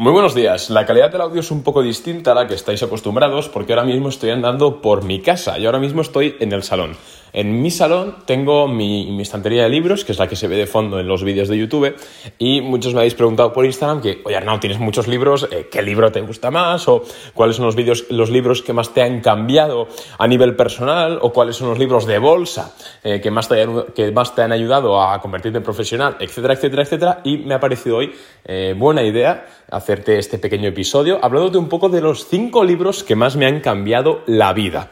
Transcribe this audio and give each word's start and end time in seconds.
Muy 0.00 0.12
buenos 0.12 0.32
días. 0.32 0.70
La 0.70 0.86
calidad 0.86 1.10
del 1.10 1.22
audio 1.22 1.40
es 1.40 1.50
un 1.50 1.64
poco 1.64 1.82
distinta 1.82 2.30
a 2.30 2.34
la 2.36 2.46
que 2.46 2.54
estáis 2.54 2.80
acostumbrados 2.84 3.48
porque 3.48 3.72
ahora 3.72 3.84
mismo 3.84 4.10
estoy 4.10 4.30
andando 4.30 4.80
por 4.80 5.02
mi 5.02 5.20
casa 5.20 5.58
y 5.58 5.66
ahora 5.66 5.80
mismo 5.80 6.02
estoy 6.02 6.36
en 6.38 6.52
el 6.52 6.62
salón. 6.62 6.96
En 7.32 7.62
mi 7.62 7.70
salón 7.70 8.16
tengo 8.26 8.68
mi, 8.68 9.20
estantería 9.20 9.64
de 9.64 9.68
libros, 9.68 10.04
que 10.04 10.12
es 10.12 10.18
la 10.18 10.28
que 10.28 10.36
se 10.36 10.48
ve 10.48 10.56
de 10.56 10.66
fondo 10.66 10.98
en 10.98 11.06
los 11.06 11.22
vídeos 11.22 11.48
de 11.48 11.58
YouTube, 11.58 11.94
y 12.38 12.60
muchos 12.60 12.94
me 12.94 13.00
habéis 13.00 13.14
preguntado 13.14 13.52
por 13.52 13.64
Instagram 13.64 14.00
que, 14.00 14.22
oye 14.24 14.36
Arnau, 14.36 14.58
tienes 14.60 14.78
muchos 14.78 15.08
libros, 15.08 15.48
eh, 15.50 15.68
¿qué 15.70 15.82
libro 15.82 16.10
te 16.10 16.20
gusta 16.20 16.50
más? 16.50 16.88
O 16.88 17.02
cuáles 17.34 17.56
son 17.56 17.66
los, 17.66 17.76
vídeos, 17.76 18.06
los 18.10 18.30
libros 18.30 18.62
que 18.62 18.72
más 18.72 18.94
te 18.94 19.02
han 19.02 19.20
cambiado 19.20 19.88
a 20.18 20.26
nivel 20.26 20.56
personal, 20.56 21.18
o 21.22 21.32
cuáles 21.32 21.56
son 21.56 21.68
los 21.68 21.78
libros 21.78 22.06
de 22.06 22.18
bolsa 22.18 22.74
eh, 23.04 23.20
que, 23.20 23.30
más 23.30 23.48
te, 23.48 23.66
que 23.94 24.10
más 24.12 24.34
te 24.34 24.42
han 24.42 24.52
ayudado 24.52 25.00
a 25.00 25.20
convertirte 25.20 25.58
en 25.58 25.64
profesional, 25.64 26.16
etcétera, 26.20 26.54
etcétera, 26.54 26.82
etcétera. 26.82 27.20
Y 27.24 27.38
me 27.38 27.54
ha 27.54 27.60
parecido 27.60 27.98
hoy 27.98 28.12
eh, 28.44 28.74
buena 28.76 29.02
idea 29.02 29.46
hacerte 29.70 30.18
este 30.18 30.38
pequeño 30.38 30.68
episodio 30.68 31.18
hablándote 31.22 31.58
un 31.58 31.68
poco 31.68 31.88
de 31.88 32.00
los 32.00 32.26
cinco 32.26 32.64
libros 32.64 33.04
que 33.04 33.16
más 33.16 33.36
me 33.36 33.46
han 33.46 33.60
cambiado 33.60 34.22
la 34.26 34.52
vida. 34.52 34.90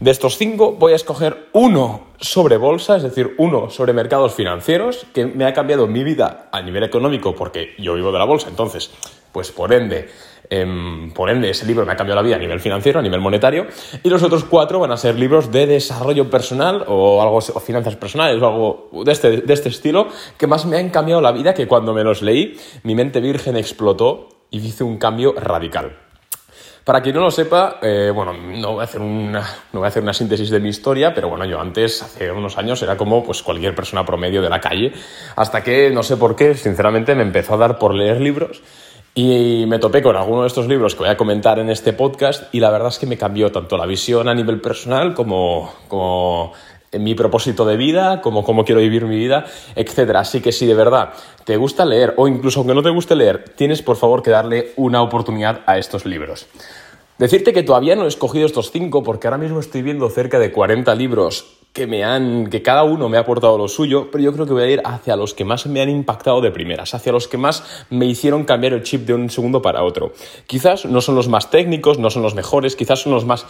De 0.00 0.12
estos 0.12 0.38
cinco 0.38 0.76
voy 0.78 0.92
a 0.92 0.96
escoger 0.96 1.48
uno 1.52 2.06
sobre 2.20 2.56
bolsa, 2.56 2.96
es 2.96 3.02
decir, 3.02 3.34
uno 3.36 3.68
sobre 3.68 3.92
mercados 3.92 4.32
financieros, 4.32 5.06
que 5.12 5.26
me 5.26 5.44
ha 5.44 5.52
cambiado 5.52 5.88
mi 5.88 6.04
vida 6.04 6.48
a 6.52 6.62
nivel 6.62 6.84
económico 6.84 7.34
porque 7.34 7.74
yo 7.78 7.94
vivo 7.94 8.12
de 8.12 8.18
la 8.20 8.24
bolsa, 8.24 8.48
entonces, 8.48 8.92
pues 9.32 9.50
por 9.50 9.72
ende, 9.72 10.08
em, 10.50 11.10
por 11.12 11.30
ende 11.30 11.50
ese 11.50 11.66
libro 11.66 11.84
me 11.84 11.90
ha 11.90 11.96
cambiado 11.96 12.20
la 12.20 12.24
vida 12.24 12.36
a 12.36 12.38
nivel 12.38 12.60
financiero, 12.60 13.00
a 13.00 13.02
nivel 13.02 13.20
monetario, 13.20 13.66
y 14.04 14.08
los 14.08 14.22
otros 14.22 14.44
cuatro 14.44 14.78
van 14.78 14.92
a 14.92 14.96
ser 14.96 15.18
libros 15.18 15.50
de 15.50 15.66
desarrollo 15.66 16.30
personal 16.30 16.84
o 16.86 17.20
algo 17.20 17.38
o 17.38 17.58
finanzas 17.58 17.96
personales 17.96 18.40
o 18.40 18.46
algo 18.46 19.04
de 19.04 19.10
este, 19.10 19.38
de 19.38 19.52
este 19.52 19.68
estilo 19.68 20.06
que 20.36 20.46
más 20.46 20.64
me 20.64 20.76
han 20.76 20.90
cambiado 20.90 21.20
la 21.20 21.32
vida 21.32 21.54
que 21.54 21.66
cuando 21.66 21.92
me 21.92 22.04
los 22.04 22.22
leí 22.22 22.56
mi 22.84 22.94
mente 22.94 23.18
virgen 23.20 23.56
explotó 23.56 24.28
y 24.48 24.58
hice 24.58 24.84
un 24.84 24.98
cambio 24.98 25.32
radical. 25.32 26.07
Para 26.88 27.02
quien 27.02 27.16
no 27.16 27.20
lo 27.20 27.30
sepa, 27.30 27.80
eh, 27.82 28.10
bueno, 28.14 28.32
no 28.32 28.72
voy, 28.72 28.80
a 28.80 28.84
hacer 28.84 29.02
una, 29.02 29.40
no 29.74 29.80
voy 29.80 29.84
a 29.84 29.88
hacer 29.88 30.02
una 30.02 30.14
síntesis 30.14 30.48
de 30.48 30.58
mi 30.58 30.70
historia, 30.70 31.12
pero 31.12 31.28
bueno, 31.28 31.44
yo 31.44 31.60
antes, 31.60 32.00
hace 32.00 32.32
unos 32.32 32.56
años, 32.56 32.80
era 32.80 32.96
como 32.96 33.22
pues, 33.22 33.42
cualquier 33.42 33.74
persona 33.74 34.06
promedio 34.06 34.40
de 34.40 34.48
la 34.48 34.58
calle, 34.58 34.94
hasta 35.36 35.62
que, 35.62 35.90
no 35.90 36.02
sé 36.02 36.16
por 36.16 36.34
qué, 36.34 36.54
sinceramente 36.54 37.14
me 37.14 37.24
empezó 37.24 37.52
a 37.52 37.56
dar 37.58 37.78
por 37.78 37.92
leer 37.92 38.22
libros 38.22 38.62
y 39.14 39.66
me 39.68 39.78
topé 39.78 40.00
con 40.00 40.16
alguno 40.16 40.40
de 40.40 40.46
estos 40.46 40.66
libros 40.66 40.94
que 40.94 41.00
voy 41.00 41.10
a 41.10 41.18
comentar 41.18 41.58
en 41.58 41.68
este 41.68 41.92
podcast 41.92 42.44
y 42.54 42.60
la 42.60 42.70
verdad 42.70 42.88
es 42.88 42.98
que 42.98 43.04
me 43.04 43.18
cambió 43.18 43.52
tanto 43.52 43.76
la 43.76 43.84
visión 43.84 44.26
a 44.26 44.34
nivel 44.34 44.62
personal 44.62 45.12
como, 45.12 45.70
como 45.88 46.54
mi 46.92 47.14
propósito 47.14 47.66
de 47.66 47.76
vida, 47.76 48.20
como 48.22 48.42
cómo 48.44 48.64
quiero 48.64 48.80
vivir 48.80 49.04
mi 49.04 49.16
vida, 49.16 49.44
etc. 49.76 50.16
Así 50.16 50.40
que 50.40 50.52
si 50.52 50.66
de 50.66 50.74
verdad 50.74 51.10
te 51.44 51.56
gusta 51.56 51.84
leer 51.84 52.14
o 52.16 52.28
incluso 52.28 52.60
aunque 52.60 52.74
no 52.74 52.82
te 52.82 52.90
guste 52.90 53.14
leer, 53.14 53.44
tienes 53.56 53.82
por 53.82 53.96
favor 53.96 54.22
que 54.22 54.30
darle 54.30 54.72
una 54.76 55.02
oportunidad 55.02 55.60
a 55.66 55.78
estos 55.78 56.06
libros. 56.06 56.46
Decirte 57.18 57.52
que 57.52 57.64
todavía 57.64 57.96
no 57.96 58.04
he 58.04 58.08
escogido 58.08 58.46
estos 58.46 58.70
cinco 58.70 59.02
porque 59.02 59.26
ahora 59.26 59.38
mismo 59.38 59.58
estoy 59.58 59.82
viendo 59.82 60.08
cerca 60.08 60.38
de 60.38 60.52
40 60.52 60.94
libros 60.94 61.58
que 61.72 61.88
me 61.88 62.04
han 62.04 62.48
que 62.48 62.62
cada 62.62 62.84
uno 62.84 63.08
me 63.08 63.16
ha 63.16 63.20
aportado 63.20 63.58
lo 63.58 63.66
suyo, 63.66 64.08
pero 64.12 64.22
yo 64.22 64.32
creo 64.32 64.46
que 64.46 64.52
voy 64.52 64.62
a 64.62 64.70
ir 64.70 64.82
hacia 64.84 65.16
los 65.16 65.34
que 65.34 65.44
más 65.44 65.66
me 65.66 65.80
han 65.80 65.90
impactado 65.90 66.40
de 66.40 66.52
primeras, 66.52 66.94
hacia 66.94 67.10
los 67.10 67.26
que 67.26 67.36
más 67.36 67.86
me 67.90 68.06
hicieron 68.06 68.44
cambiar 68.44 68.72
el 68.72 68.84
chip 68.84 69.04
de 69.04 69.14
un 69.14 69.30
segundo 69.30 69.60
para 69.60 69.82
otro. 69.82 70.12
Quizás 70.46 70.84
no 70.84 71.00
son 71.00 71.16
los 71.16 71.26
más 71.26 71.50
técnicos, 71.50 71.98
no 71.98 72.08
son 72.10 72.22
los 72.22 72.36
mejores, 72.36 72.76
quizás 72.76 73.00
son 73.00 73.12
los 73.12 73.24
más 73.24 73.46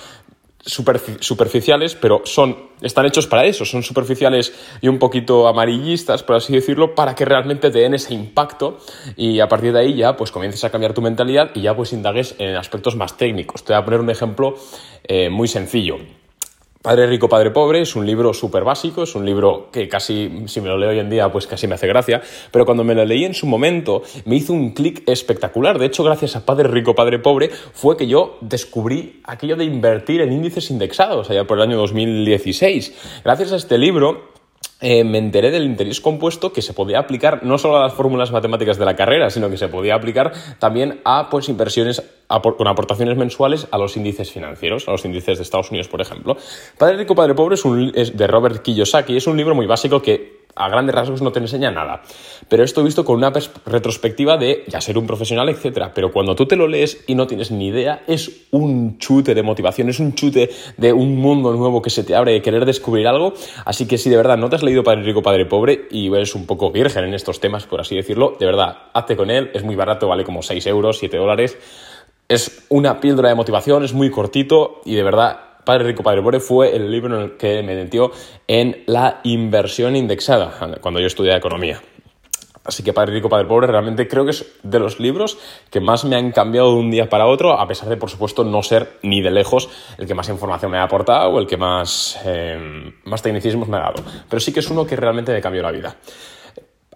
superficiales, 0.65 1.95
pero 1.95 2.23
son, 2.25 2.57
están 2.83 3.07
hechos 3.07 3.27
para 3.27 3.45
eso, 3.45 3.65
son 3.65 3.83
superficiales 3.83 4.53
y 4.81 4.89
un 4.89 4.99
poquito 4.99 5.49
amarillistas, 5.49 6.23
por 6.23 6.37
así 6.37 6.53
decirlo, 6.53 6.95
para 6.95 7.15
que 7.15 7.25
realmente 7.25 7.71
te 7.71 7.79
den 7.79 7.95
ese 7.95 8.15
impacto 8.15 8.79
y 9.17 9.41
a 9.41 9.49
partir 9.49 9.73
de 9.73 9.81
ahí 9.81 9.95
ya 9.95 10.17
pues 10.17 10.31
comiences 10.31 10.65
a 10.65 10.71
cambiar 10.71 10.95
tu 10.95 11.03
mentalidad 11.03 11.51
y 11.55 11.63
ya 11.63 11.75
pues 11.75 11.93
indagues 11.93 12.35
en 12.39 12.57
aspectos 12.57 12.97
más 12.97 13.17
técnicos. 13.17 13.65
Te 13.65 13.73
voy 13.73 13.83
a 13.83 13.85
poner 13.85 14.01
un 14.01 14.11
ejemplo 14.11 14.57
eh, 15.05 15.31
muy 15.31 15.49
sencillo. 15.49 15.99
Padre 16.89 17.07
Rico, 17.07 17.29
Padre 17.29 17.51
Pobre 17.51 17.83
es 17.83 17.95
un 17.97 18.07
libro 18.07 18.33
súper 18.33 18.65
básico, 18.65 19.03
es 19.03 19.15
un 19.15 19.27
libro 19.27 19.69
que 19.71 19.87
casi, 19.91 20.45
si 20.47 20.63
me 20.63 20.71
lo 20.71 20.79
leo 20.79 20.89
hoy 20.89 20.99
en 20.99 21.11
día, 21.11 21.31
pues 21.31 21.47
casi 21.47 21.67
me 21.67 21.75
hace 21.75 21.87
gracia, 21.87 22.23
pero 22.51 22.65
cuando 22.65 22.83
me 22.83 22.95
lo 22.95 23.05
leí 23.05 23.27
en 23.27 23.35
su 23.35 23.47
momento 23.47 24.01
me 24.25 24.37
hizo 24.37 24.55
un 24.55 24.71
clic 24.71 25.03
espectacular. 25.07 25.79
De 25.79 25.85
hecho, 25.85 26.03
gracias 26.03 26.35
a 26.35 26.47
Padre 26.47 26.67
Rico, 26.69 26.95
Padre 26.95 27.19
Pobre 27.19 27.51
fue 27.51 27.99
que 27.99 28.07
yo 28.07 28.39
descubrí 28.41 29.21
aquello 29.25 29.57
de 29.57 29.67
invertir 29.67 30.23
en 30.23 30.33
índices 30.33 30.71
indexados 30.71 31.29
allá 31.29 31.47
por 31.47 31.59
el 31.59 31.65
año 31.65 31.77
2016. 31.77 33.21
Gracias 33.23 33.53
a 33.53 33.57
este 33.57 33.77
libro 33.77 34.38
eh, 34.81 35.05
me 35.05 35.19
enteré 35.19 35.51
del 35.51 35.65
interés 35.65 36.01
compuesto 36.01 36.53
que 36.53 36.63
se 36.63 36.73
podía 36.73 37.01
aplicar 37.01 37.45
no 37.45 37.59
solo 37.59 37.79
a 37.79 37.83
las 37.83 37.95
fórmulas 37.95 38.31
matemáticas 38.31 38.79
de 38.79 38.85
la 38.85 38.95
carrera, 38.95 39.31
sino 39.31 39.51
que 39.51 39.57
se 39.57 39.69
podía 39.69 39.95
aplicar 39.95 40.33
también 40.59 41.01
a 41.05 41.29
pues, 41.31 41.49
inversiones 41.49 42.03
con 42.29 42.69
aportaciones 42.69 43.17
mensuales 43.17 43.67
a 43.71 43.79
los 43.79 43.97
índices 43.97 44.31
financieros, 44.31 44.87
a 44.87 44.93
los 44.93 45.05
índices 45.05 45.39
de 45.39 45.43
Estados 45.43 45.71
Unidos, 45.71 45.89
por 45.89 46.01
ejemplo. 46.01 46.37
Padre 46.77 46.99
Rico, 46.99 47.15
Padre 47.15 47.35
Pobre 47.35 47.55
es, 47.55 47.65
un, 47.65 47.91
es 47.95 48.17
de 48.17 48.27
Robert 48.27 48.63
Kiyosaki, 48.63 49.17
es 49.17 49.27
un 49.27 49.37
libro 49.37 49.55
muy 49.55 49.67
básico 49.67 50.03
que 50.03 50.38
a 50.59 50.69
grandes 50.69 50.95
rasgos 50.95 51.23
no 51.23 51.33
te 51.33 51.39
enseña 51.39 51.71
nada. 51.71 52.03
Pero 52.49 52.65
esto 52.65 52.83
visto 52.83 53.05
con 53.05 53.17
una 53.17 53.33
retrospectiva 53.67 54.37
de 54.37 54.65
ya 54.69 54.81
ser 54.81 54.99
un 54.99 55.07
profesional, 55.07 55.49
etc. 55.49 55.91
Pero 55.95 56.13
cuando 56.13 56.35
tú 56.35 56.47
te 56.47 56.57
lo 56.57 56.67
lees 56.67 57.05
y 57.07 57.15
no 57.15 57.27
tienes 57.27 57.51
ni 57.51 57.69
idea, 57.69 58.03
es 58.07 58.47
un 58.51 58.99
chute 58.99 59.35
de 59.35 59.43
motivación, 59.43 59.89
es 59.89 60.01
un 60.01 60.15
chute 60.15 60.51
de 60.77 60.93
un 60.93 61.17
mundo 61.17 61.53
nuevo 61.53 61.81
que 61.83 61.91
se 61.91 62.05
te 62.05 62.15
abre, 62.15 62.33
de 62.33 62.43
querer 62.43 62.65
descubrir 62.65 63.07
algo. 63.07 63.35
Así 63.65 63.87
que 63.87 63.99
si 63.99 64.11
de 64.11 64.17
verdad 64.17 64.37
no 64.37 64.49
te 64.49 64.57
has 64.57 64.63
leído 64.63 64.83
Padre 64.83 65.03
Rico, 65.03 65.23
Padre 65.23 65.47
Pobre 65.47 65.87
y 65.91 66.13
eres 66.13 66.35
un 66.35 66.47
poco 66.47 66.71
virgen 66.71 67.05
en 67.05 67.15
estos 67.15 67.41
temas, 67.41 67.67
por 67.67 67.81
así 67.81 67.95
decirlo, 67.97 68.37
de 68.39 68.47
verdad, 68.47 68.77
hazte 68.93 69.17
con 69.17 69.31
él, 69.31 69.51
es 69.55 69.63
muy 69.63 69.77
barato, 69.77 70.09
vale 70.09 70.25
como 70.25 70.43
6 70.43 70.67
euros, 70.67 70.99
7 70.99 71.17
dólares. 71.17 71.57
Es 72.29 72.67
una 72.69 73.01
píldora 73.01 73.31
de 73.31 73.35
motivación, 73.35 73.85
es 73.85 73.95
muy 73.95 74.11
cortito 74.11 74.83
y 74.85 74.95
de 74.95 75.03
verdad 75.03 75.48
Padre 75.65 75.85
Rico, 75.85 76.03
Padre 76.03 76.23
Pobre 76.23 76.41
fue 76.41 76.75
el 76.75 76.91
libro 76.91 77.17
en 77.17 77.23
el 77.23 77.37
que 77.37 77.63
me 77.63 77.75
metió 77.75 78.11
en 78.47 78.85
la 78.87 79.21
inversión 79.25 79.97
indexada 79.97 80.79
cuando 80.81 81.01
yo 81.01 81.07
estudiaba 81.07 81.39
economía. 81.39 81.81
Así 82.69 82.83
que 82.83 82.93
Padre 82.93 83.15
Rico, 83.15 83.31
Padre 83.31 83.47
Pobre 83.47 83.67
realmente 83.67 84.07
creo 84.07 84.27
que 84.27 84.33
es 84.33 84.45
de 84.63 84.79
los 84.79 85.01
libros 85.01 85.39
que 85.71 85.81
más 85.81 86.05
me 86.05 86.17
han 86.17 86.33
cambiado 86.33 86.73
de 86.73 86.77
un 86.77 86.91
día 86.91 87.09
para 87.09 87.27
otro, 87.27 87.59
a 87.59 87.67
pesar 87.67 87.89
de, 87.89 87.97
por 87.97 88.11
supuesto, 88.11 88.45
no 88.45 88.63
ser 88.63 88.99
ni 89.03 89.23
de 89.23 89.31
lejos 89.31 89.71
el 89.97 90.07
que 90.07 90.15
más 90.15 90.29
información 90.29 90.71
me 90.71 90.77
ha 90.77 90.83
aportado 90.83 91.31
o 91.31 91.39
el 91.39 91.47
que 91.47 91.57
más, 91.57 92.21
eh, 92.27 92.93
más 93.05 93.23
tecnicismos 93.23 93.69
me 93.69 93.79
ha 93.79 93.81
dado. 93.81 94.03
Pero 94.29 94.39
sí 94.39 94.53
que 94.53 94.61
es 94.61 94.71
uno 94.71 94.87
que 94.87 94.97
realmente 94.97 95.33
me 95.33 95.41
cambió 95.41 95.63
la 95.63 95.71
vida. 95.71 95.97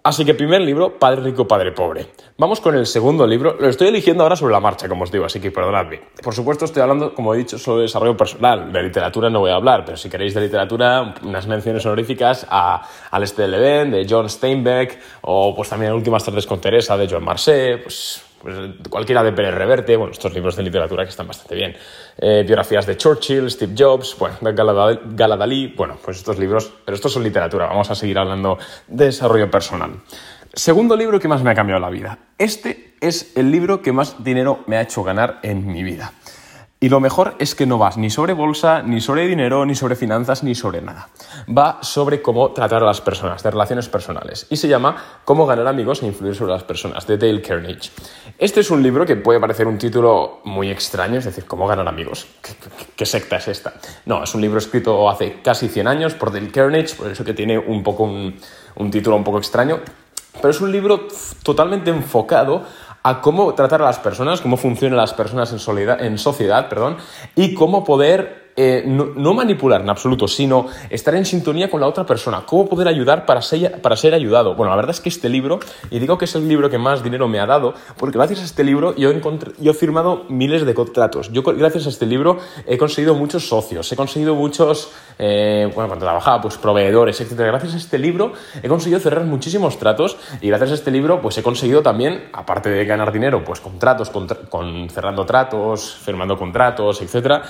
Así 0.05 0.25
que 0.25 0.33
primer 0.33 0.59
libro, 0.59 0.99
Padre 0.99 1.21
Rico, 1.21 1.47
Padre 1.47 1.71
Pobre. 1.71 2.07
Vamos 2.37 2.59
con 2.59 2.75
el 2.75 2.85
segundo 2.85 3.25
libro. 3.25 3.55
Lo 3.57 3.69
estoy 3.69 3.87
eligiendo 3.87 4.23
ahora 4.23 4.35
sobre 4.35 4.51
la 4.51 4.59
marcha, 4.59 4.89
como 4.89 5.05
os 5.05 5.11
digo, 5.13 5.23
así 5.23 5.39
que 5.39 5.49
perdonadme. 5.49 6.01
Por 6.21 6.35
supuesto, 6.35 6.65
estoy 6.65 6.81
hablando, 6.81 7.15
como 7.15 7.33
he 7.33 7.37
dicho, 7.37 7.57
sobre 7.57 7.83
desarrollo 7.83 8.17
personal. 8.17 8.73
De 8.73 8.83
literatura 8.83 9.29
no 9.29 9.39
voy 9.39 9.51
a 9.51 9.55
hablar, 9.55 9.85
pero 9.85 9.95
si 9.95 10.09
queréis 10.09 10.33
de 10.33 10.41
literatura, 10.41 11.15
unas 11.23 11.47
menciones 11.47 11.85
honoríficas 11.85 12.45
a 12.49 12.81
Al 13.11 13.23
este 13.23 13.47
del 13.47 13.91
de 13.91 14.05
John 14.09 14.29
Steinbeck, 14.29 14.99
o 15.21 15.55
pues 15.55 15.69
también 15.69 15.93
Últimas 15.93 16.25
tardes 16.25 16.45
con 16.45 16.59
Teresa, 16.59 16.97
de 16.97 17.07
John 17.09 17.23
Marseille, 17.23 17.77
pues 17.77 18.25
pues, 18.43 18.55
cualquiera 18.89 19.23
de 19.23 19.31
Pérez 19.31 19.55
Reverte, 19.55 19.95
bueno, 19.95 20.11
estos 20.11 20.33
libros 20.33 20.57
de 20.57 20.63
literatura 20.63 21.05
que 21.05 21.09
están 21.11 21.25
bastante 21.25 21.55
bien. 21.55 21.75
Eh, 22.17 22.43
biografías 22.45 22.85
de 22.85 22.97
Churchill, 22.97 23.49
Steve 23.49 23.73
Jobs, 23.77 24.17
bueno, 24.19 24.35
Gala 24.41 25.37
Dalí, 25.37 25.73
bueno, 25.77 25.97
pues 26.03 26.17
estos 26.17 26.37
libros, 26.37 26.71
pero 26.83 26.93
estos 26.93 27.13
son 27.13 27.23
literatura, 27.23 27.67
vamos 27.67 27.89
a 27.89 27.95
seguir 27.95 28.19
hablando 28.19 28.57
de 28.87 29.05
desarrollo 29.05 29.49
personal. 29.49 29.91
Segundo 30.53 30.95
libro 30.97 31.19
que 31.19 31.29
más 31.29 31.41
me 31.41 31.51
ha 31.51 31.55
cambiado 31.55 31.79
la 31.79 31.89
vida. 31.89 32.19
Este 32.37 32.93
es 32.99 33.35
el 33.35 33.49
libro 33.49 33.81
que 33.81 33.91
más 33.91 34.23
dinero 34.23 34.63
me 34.67 34.75
ha 34.77 34.81
hecho 34.81 35.03
ganar 35.03 35.39
en 35.41 35.65
mi 35.65 35.81
vida. 35.81 36.13
Y 36.83 36.89
lo 36.89 36.99
mejor 36.99 37.35
es 37.39 37.55
que 37.55 37.65
no 37.65 37.77
vas 37.77 37.95
ni 37.95 38.09
sobre 38.09 38.33
bolsa, 38.33 38.81
ni 38.81 38.99
sobre 38.99 39.25
dinero, 39.25 39.65
ni 39.65 39.73
sobre 39.73 39.95
finanzas, 39.95 40.43
ni 40.43 40.53
sobre 40.53 40.81
nada. 40.81 41.07
Va 41.47 41.81
sobre 41.81 42.21
cómo 42.21 42.51
tratar 42.51 42.83
a 42.83 42.85
las 42.85 42.99
personas, 42.99 43.41
de 43.41 43.51
relaciones 43.51 43.87
personales. 43.87 44.47
Y 44.49 44.57
se 44.57 44.67
llama 44.67 45.21
Cómo 45.23 45.45
ganar 45.45 45.65
amigos 45.67 46.03
e 46.03 46.07
influir 46.07 46.35
sobre 46.35 46.51
las 46.51 46.65
personas, 46.65 47.07
de 47.07 47.17
Dale 47.17 47.41
Carnegie. 47.41 47.89
Este 48.37 48.59
es 48.59 48.69
un 48.69 48.83
libro 48.83 49.05
que 49.05 49.15
puede 49.15 49.39
parecer 49.39 49.65
un 49.65 49.77
título 49.77 50.41
muy 50.43 50.71
extraño, 50.71 51.19
es 51.19 51.23
decir, 51.23 51.45
¿cómo 51.45 51.67
ganar 51.67 51.87
amigos? 51.87 52.27
¿Qué, 52.97 53.05
secta 53.05 53.37
es 53.37 53.47
esta? 53.47 53.75
No, 54.05 54.21
es 54.21 54.35
un 54.35 54.41
libro 54.41 54.57
escrito 54.57 55.09
hace 55.09 55.39
casi 55.41 55.69
100 55.69 55.87
años 55.87 56.15
por 56.15 56.33
Dale 56.33 56.51
Carnegie, 56.51 56.97
por 56.97 57.09
eso 57.09 57.23
que 57.23 57.33
tiene 57.33 57.57
un 57.57 57.81
poco 57.81 58.03
un, 58.03 58.37
un 58.75 58.91
título 58.91 59.15
un 59.15 59.23
poco 59.23 59.37
extraño. 59.37 59.79
Pero 60.33 60.49
es 60.49 60.59
un 60.59 60.71
libro 60.71 61.07
totalmente 61.43 61.91
enfocado 61.91 62.63
a 63.03 63.21
cómo 63.21 63.53
tratar 63.53 63.81
a 63.81 63.85
las 63.85 63.99
personas, 63.99 64.41
cómo 64.41 64.57
funcionan 64.57 64.97
las 64.97 65.13
personas 65.13 65.51
en, 65.51 65.89
en 66.05 66.17
sociedad 66.17 66.69
perdón, 66.69 66.97
y 67.35 67.53
cómo 67.53 67.83
poder 67.83 68.42
eh, 68.55 68.83
no, 68.85 69.33
manipular 69.33 69.81
en 69.81 69.89
absoluto, 69.89 70.27
sino 70.27 70.67
estar 70.89 71.15
en 71.15 71.25
sintonía 71.25 71.69
con 71.69 71.81
la 71.81 71.87
otra 71.87 72.05
persona. 72.05 72.43
¿Cómo 72.45 72.67
poder 72.67 72.87
ayudar 72.87 73.25
para 73.25 73.41
ser, 73.41 73.81
para 73.81 73.95
ser 73.95 74.13
ayudado? 74.13 74.55
Bueno, 74.55 74.69
la 74.69 74.75
verdad 74.75 74.91
es 74.91 75.01
que 75.01 75.09
este 75.09 75.27
libro, 75.27 75.59
y 75.89 75.99
digo 75.99 76.17
que 76.17 76.25
es 76.25 76.35
el 76.35 76.47
libro 76.47 76.69
que 76.69 76.77
más 76.77 77.03
dinero 77.03 77.27
me 77.27 77.39
ha 77.39 77.45
dado, 77.45 77.73
porque 77.97 78.17
gracias 78.17 78.41
a 78.41 78.43
este 78.43 78.63
libro 78.63 78.95
yo, 78.95 79.11
yo 79.59 79.71
he 79.71 79.73
firmado 79.73 80.25
miles 80.29 80.65
de 80.65 80.73
contratos. 80.73 81.31
Yo 81.31 81.41
gracias 81.41 81.87
a 81.87 81.89
este 81.89 82.05
libro 82.05 82.37
he 82.67 82.77
conseguido 82.77 83.15
muchos 83.15 83.47
socios, 83.47 83.91
he 83.91 83.95
conseguido 83.95 84.35
muchos, 84.35 84.91
eh, 85.17 85.69
bueno, 85.73 85.87
cuando 85.87 86.05
trabajaba, 86.05 86.41
pues 86.41 86.57
proveedores, 86.57 87.19
etc. 87.21 87.33
Gracias 87.33 87.73
a 87.73 87.77
este 87.77 87.97
libro 87.97 88.33
he 88.61 88.67
conseguido 88.67 88.99
cerrar 88.99 89.25
muchísimos 89.25 89.79
tratos 89.79 90.17
y 90.41 90.47
gracias 90.49 90.71
a 90.71 90.73
este 90.75 90.91
libro 90.91 91.21
pues 91.21 91.37
he 91.37 91.43
conseguido 91.43 91.81
también, 91.81 92.29
aparte 92.33 92.69
de 92.69 92.85
ganar 92.85 93.11
dinero, 93.11 93.43
pues 93.43 93.59
contratos, 93.59 94.11
con, 94.11 94.89
cerrando 94.89 95.25
tratos, 95.25 95.97
firmando 96.03 96.37
contratos, 96.37 97.01
etc 97.01 97.43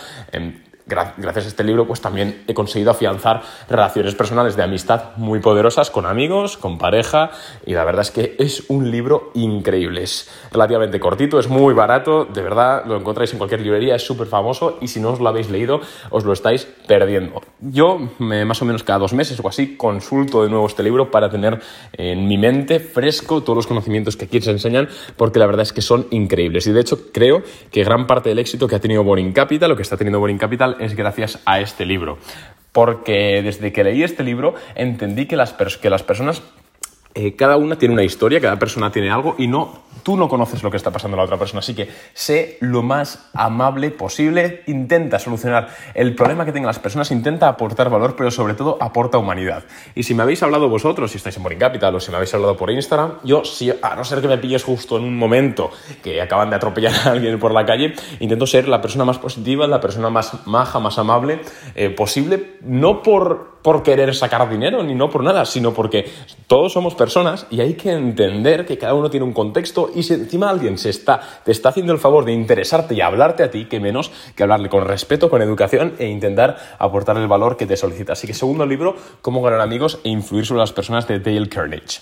gracias 0.85 1.45
a 1.45 1.47
este 1.47 1.63
libro, 1.63 1.87
pues 1.87 2.01
también 2.01 2.43
he 2.47 2.53
conseguido 2.53 2.91
afianzar 2.91 3.41
relaciones 3.69 4.15
personales 4.15 4.55
de 4.55 4.63
amistad 4.63 5.15
muy 5.17 5.39
poderosas 5.39 5.89
con 5.89 6.05
amigos, 6.05 6.57
con 6.57 6.77
pareja, 6.77 7.31
y 7.65 7.73
la 7.73 7.83
verdad 7.83 8.01
es 8.01 8.11
que 8.11 8.35
es 8.39 8.65
un 8.69 8.91
libro 8.91 9.31
increíble. 9.33 10.03
Es 10.03 10.29
relativamente 10.51 10.99
cortito, 10.99 11.39
es 11.39 11.47
muy 11.47 11.73
barato, 11.73 12.25
de 12.25 12.41
verdad, 12.41 12.85
lo 12.85 12.97
encontráis 12.97 13.31
en 13.31 13.37
cualquier 13.37 13.61
librería, 13.61 13.95
es 13.95 14.05
súper 14.05 14.27
famoso, 14.27 14.77
y 14.81 14.87
si 14.87 14.99
no 14.99 15.11
os 15.11 15.19
lo 15.19 15.29
habéis 15.29 15.49
leído, 15.49 15.81
os 16.09 16.25
lo 16.25 16.33
estáis 16.33 16.67
perdiendo. 16.87 17.41
Yo, 17.59 17.99
más 18.19 18.61
o 18.61 18.65
menos 18.65 18.83
cada 18.83 18.99
dos 18.99 19.13
meses 19.13 19.39
o 19.43 19.47
así, 19.47 19.77
consulto 19.77 20.43
de 20.43 20.49
nuevo 20.49 20.67
este 20.67 20.83
libro 20.83 21.11
para 21.11 21.29
tener 21.29 21.59
en 21.93 22.27
mi 22.27 22.37
mente 22.37 22.79
fresco 22.79 23.41
todos 23.41 23.55
los 23.55 23.67
conocimientos 23.67 24.17
que 24.17 24.25
aquí 24.25 24.41
se 24.41 24.51
enseñan, 24.51 24.89
porque 25.17 25.39
la 25.39 25.45
verdad 25.45 25.63
es 25.63 25.73
que 25.73 25.81
son 25.81 26.07
increíbles. 26.11 26.67
Y 26.67 26.71
de 26.71 26.81
hecho, 26.81 27.11
creo 27.11 27.43
que 27.71 27.83
gran 27.83 28.07
parte 28.07 28.29
del 28.29 28.39
éxito 28.39 28.67
que 28.67 28.75
ha 28.75 28.79
tenido 28.79 29.03
Boring 29.03 29.33
Capital, 29.33 29.69
lo 29.69 29.75
que 29.75 29.81
está 29.81 29.97
teniendo 29.97 30.19
Boring 30.19 30.37
Capital, 30.37 30.72
es 30.79 30.95
gracias 30.95 31.39
a 31.45 31.59
este 31.59 31.85
libro. 31.85 32.17
Porque 32.71 33.41
desde 33.43 33.71
que 33.71 33.83
leí 33.83 34.03
este 34.03 34.23
libro 34.23 34.55
entendí 34.75 35.27
que 35.27 35.35
las, 35.35 35.53
que 35.53 35.89
las 35.89 36.03
personas, 36.03 36.41
eh, 37.13 37.35
cada 37.35 37.57
una 37.57 37.77
tiene 37.77 37.93
una 37.93 38.03
historia, 38.03 38.41
cada 38.41 38.57
persona 38.57 38.91
tiene 38.91 39.11
algo 39.11 39.35
y 39.37 39.47
no 39.47 39.83
tú 40.03 40.17
no 40.17 40.29
conoces 40.29 40.61
lo 40.63 40.69
que 40.69 40.77
está 40.77 40.91
pasando 40.91 41.15
a 41.15 41.19
la 41.19 41.23
otra 41.23 41.37
persona, 41.37 41.59
así 41.59 41.73
que 41.73 41.89
sé 42.13 42.57
lo 42.59 42.83
más 42.83 43.29
amable 43.33 43.89
posible, 43.89 44.63
intenta 44.67 45.19
solucionar 45.19 45.69
el 45.93 46.15
problema 46.15 46.45
que 46.45 46.51
tengan 46.51 46.67
las 46.67 46.79
personas, 46.79 47.11
intenta 47.11 47.47
aportar 47.47 47.89
valor, 47.89 48.15
pero 48.15 48.29
sobre 48.31 48.53
todo 48.53 48.77
aporta 48.81 49.17
humanidad. 49.17 49.63
Y 49.95 50.03
si 50.03 50.13
me 50.13 50.23
habéis 50.23 50.43
hablado 50.43 50.69
vosotros, 50.69 51.11
si 51.11 51.17
estáis 51.17 51.37
en 51.37 51.43
Boring 51.43 51.59
Capital 51.59 51.95
o 51.95 51.99
si 51.99 52.11
me 52.11 52.17
habéis 52.17 52.33
hablado 52.33 52.57
por 52.57 52.69
Instagram, 52.69 53.13
yo, 53.23 53.43
si, 53.45 53.71
a 53.71 53.95
no 53.95 54.03
ser 54.03 54.21
que 54.21 54.27
me 54.27 54.37
pilles 54.37 54.63
justo 54.63 54.97
en 54.97 55.03
un 55.03 55.17
momento 55.17 55.71
que 56.03 56.21
acaban 56.21 56.49
de 56.49 56.57
atropellar 56.57 56.93
a 57.07 57.11
alguien 57.11 57.39
por 57.39 57.53
la 57.53 57.65
calle, 57.65 57.93
intento 58.19 58.45
ser 58.45 58.67
la 58.67 58.81
persona 58.81 59.05
más 59.05 59.17
positiva, 59.17 59.67
la 59.67 59.79
persona 59.79 60.09
más 60.09 60.45
maja, 60.45 60.79
más 60.79 60.97
amable 60.97 61.39
eh, 61.75 61.89
posible, 61.89 62.57
no 62.61 63.01
por 63.01 63.52
por 63.63 63.81
querer 63.81 64.13
sacar 64.13 64.47
dinero 64.49 64.83
ni 64.83 64.93
no 64.93 65.09
por 65.09 65.23
nada, 65.23 65.45
sino 65.45 65.73
porque 65.73 66.11
todos 66.47 66.73
somos 66.73 66.93
personas 66.93 67.47
y 67.49 67.61
hay 67.61 67.73
que 67.73 67.91
entender 67.91 68.65
que 68.65 68.77
cada 68.77 68.93
uno 68.93 69.09
tiene 69.09 69.25
un 69.25 69.33
contexto 69.33 69.89
y 69.95 70.03
si 70.03 70.13
encima 70.13 70.49
alguien 70.49 70.77
se 70.77 70.89
está, 70.89 71.21
te 71.43 71.51
está 71.51 71.69
haciendo 71.69 71.93
el 71.93 71.99
favor 71.99 72.25
de 72.25 72.33
interesarte 72.33 72.93
y 72.93 73.01
hablarte 73.01 73.43
a 73.43 73.49
ti, 73.49 73.65
que 73.65 73.79
menos 73.79 74.11
que 74.35 74.43
hablarle 74.43 74.69
con 74.69 74.85
respeto, 74.85 75.29
con 75.29 75.41
educación 75.41 75.93
e 75.97 76.07
intentar 76.07 76.57
aportar 76.77 77.17
el 77.17 77.27
valor 77.27 77.57
que 77.57 77.65
te 77.65 77.77
solicita. 77.77 78.13
Así 78.13 78.27
que 78.27 78.33
segundo 78.33 78.65
libro, 78.65 78.95
Cómo 79.21 79.41
ganar 79.41 79.61
amigos 79.61 79.99
e 80.03 80.09
influir 80.09 80.45
sobre 80.45 80.59
las 80.59 80.73
personas 80.73 81.07
de 81.07 81.19
Dale 81.19 81.47
Carnage. 81.47 82.01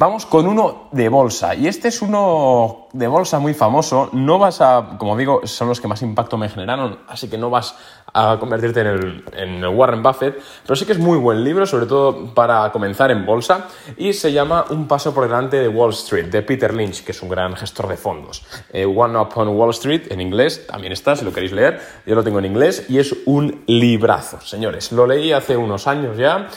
Vamos 0.00 0.24
con 0.24 0.46
uno 0.46 0.88
de 0.92 1.10
bolsa. 1.10 1.54
Y 1.54 1.68
este 1.68 1.88
es 1.88 2.00
uno 2.00 2.88
de 2.94 3.06
bolsa 3.06 3.38
muy 3.38 3.52
famoso. 3.52 4.08
No 4.14 4.38
vas 4.38 4.62
a, 4.62 4.96
como 4.96 5.14
digo, 5.14 5.42
son 5.46 5.68
los 5.68 5.78
que 5.78 5.88
más 5.88 6.00
impacto 6.00 6.38
me 6.38 6.48
generaron, 6.48 7.00
así 7.06 7.28
que 7.28 7.36
no 7.36 7.50
vas 7.50 7.76
a 8.14 8.38
convertirte 8.40 8.80
en 8.80 8.86
el, 8.86 9.24
en 9.34 9.62
Warren 9.62 10.02
Buffett. 10.02 10.42
Pero 10.62 10.74
sí 10.74 10.86
que 10.86 10.92
es 10.92 10.98
muy 10.98 11.18
buen 11.18 11.44
libro, 11.44 11.66
sobre 11.66 11.84
todo 11.84 12.32
para 12.32 12.72
comenzar 12.72 13.10
en 13.10 13.26
bolsa. 13.26 13.66
Y 13.98 14.14
se 14.14 14.32
llama 14.32 14.64
Un 14.70 14.88
paso 14.88 15.12
por 15.12 15.24
delante 15.24 15.58
de 15.58 15.68
Wall 15.68 15.90
Street, 15.90 16.30
de 16.30 16.40
Peter 16.40 16.72
Lynch, 16.72 17.04
que 17.04 17.12
es 17.12 17.22
un 17.22 17.28
gran 17.28 17.54
gestor 17.54 17.86
de 17.86 17.98
fondos. 17.98 18.46
Eh, 18.72 18.86
One 18.86 19.18
Up 19.18 19.32
on 19.34 19.48
Wall 19.48 19.68
Street, 19.72 20.10
en 20.10 20.22
inglés, 20.22 20.66
también 20.66 20.94
está, 20.94 21.14
si 21.14 21.26
lo 21.26 21.32
queréis 21.34 21.52
leer. 21.52 21.78
Yo 22.06 22.14
lo 22.14 22.24
tengo 22.24 22.38
en 22.38 22.46
inglés 22.46 22.86
y 22.88 23.00
es 23.00 23.14
un 23.26 23.64
librazo, 23.66 24.40
señores. 24.40 24.92
Lo 24.92 25.06
leí 25.06 25.32
hace 25.32 25.58
unos 25.58 25.86
años 25.86 26.16
ya. 26.16 26.48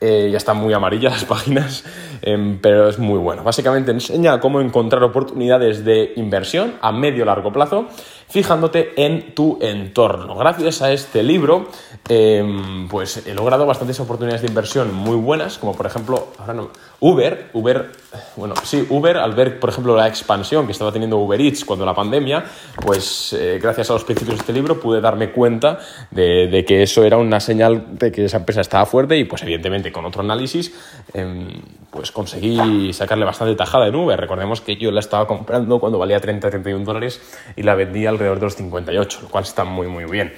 Eh, 0.00 0.30
ya 0.30 0.38
están 0.38 0.56
muy 0.56 0.72
amarillas 0.72 1.12
las 1.12 1.24
páginas, 1.26 1.84
em, 2.22 2.58
pero 2.58 2.88
es 2.88 2.98
muy 2.98 3.18
bueno. 3.18 3.42
Básicamente 3.44 3.90
enseña 3.90 4.40
cómo 4.40 4.60
encontrar 4.60 5.02
oportunidades 5.02 5.84
de 5.84 6.14
inversión 6.16 6.74
a 6.80 6.90
medio 6.90 7.24
largo 7.24 7.52
plazo 7.52 7.88
fijándote 8.30 8.92
en 8.96 9.34
tu 9.34 9.58
entorno. 9.60 10.36
Gracias 10.36 10.82
a 10.82 10.92
este 10.92 11.22
libro, 11.22 11.68
em, 12.08 12.88
pues 12.88 13.26
he 13.26 13.34
logrado 13.34 13.66
bastantes 13.66 13.98
oportunidades 14.00 14.42
de 14.42 14.48
inversión 14.48 14.94
muy 14.94 15.16
buenas, 15.16 15.58
como 15.58 15.74
por 15.74 15.86
ejemplo, 15.86 16.28
ahora 16.38 16.54
no, 16.54 16.70
Uber, 17.00 17.50
Uber, 17.54 17.90
bueno, 18.36 18.54
sí, 18.62 18.86
Uber, 18.90 19.16
al 19.16 19.34
ver, 19.34 19.58
por 19.58 19.70
ejemplo, 19.70 19.96
la 19.96 20.06
expansión 20.06 20.66
que 20.66 20.72
estaba 20.72 20.92
teniendo 20.92 21.16
Uber 21.16 21.40
Eats 21.40 21.64
cuando 21.64 21.86
la 21.86 21.94
pandemia, 21.94 22.44
pues 22.84 23.32
eh, 23.32 23.58
gracias 23.60 23.90
a 23.90 23.94
los 23.94 24.04
principios 24.04 24.36
de 24.36 24.40
este 24.40 24.52
libro 24.52 24.78
pude 24.78 25.00
darme 25.00 25.30
cuenta 25.30 25.78
de, 26.10 26.64
que 26.66 26.82
eso 26.82 27.02
era 27.02 27.16
una 27.16 27.40
señal 27.40 27.98
de 27.98 28.12
que 28.12 28.26
esa 28.26 28.36
empresa 28.36 28.60
estaba 28.60 28.84
fuerte 28.84 29.16
y 29.16 29.24
pues 29.24 29.42
evidentemente 29.42 29.90
con 29.90 30.04
otro 30.04 30.20
análisis 30.20 30.74
em, 31.14 31.48
pues 31.90 32.12
conseguí 32.12 32.92
sacarle 32.92 33.24
bastante 33.24 33.54
tajada 33.54 33.86
en 33.88 33.94
Uber. 33.94 34.20
Recordemos 34.20 34.60
que 34.60 34.76
yo 34.76 34.90
la 34.90 35.00
estaba 35.00 35.26
comprando 35.26 35.80
cuando 35.80 35.98
valía 35.98 36.20
30-31 36.20 36.84
dólares 36.84 37.20
y 37.56 37.62
la 37.62 37.74
vendí 37.74 38.06
alrededor 38.20 38.40
de 38.40 38.46
los 38.46 38.56
58, 38.56 39.18
lo 39.22 39.28
cual 39.28 39.44
está 39.44 39.64
muy 39.64 39.86
muy 39.86 40.04
bien 40.04 40.32